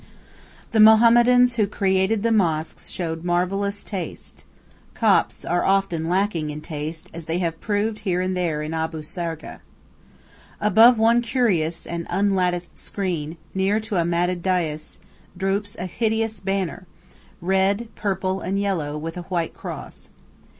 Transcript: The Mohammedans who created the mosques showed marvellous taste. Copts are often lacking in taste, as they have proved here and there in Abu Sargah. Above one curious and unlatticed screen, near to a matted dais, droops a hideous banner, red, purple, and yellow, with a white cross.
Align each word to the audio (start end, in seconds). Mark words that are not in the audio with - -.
The 0.71 0.79
Mohammedans 0.79 1.57
who 1.57 1.67
created 1.67 2.23
the 2.23 2.31
mosques 2.31 2.89
showed 2.89 3.23
marvellous 3.23 3.83
taste. 3.83 4.45
Copts 4.95 5.45
are 5.45 5.63
often 5.63 6.09
lacking 6.09 6.49
in 6.49 6.59
taste, 6.61 7.07
as 7.13 7.25
they 7.25 7.37
have 7.37 7.61
proved 7.61 7.99
here 7.99 8.19
and 8.19 8.35
there 8.35 8.63
in 8.63 8.73
Abu 8.73 9.03
Sargah. 9.03 9.59
Above 10.59 10.97
one 10.97 11.21
curious 11.21 11.85
and 11.85 12.07
unlatticed 12.09 12.79
screen, 12.79 13.37
near 13.53 13.79
to 13.79 13.97
a 13.97 14.03
matted 14.03 14.41
dais, 14.41 14.97
droops 15.37 15.75
a 15.75 15.85
hideous 15.85 16.39
banner, 16.39 16.87
red, 17.39 17.87
purple, 17.93 18.39
and 18.41 18.59
yellow, 18.59 18.97
with 18.97 19.17
a 19.17 19.21
white 19.29 19.53
cross. 19.53 20.09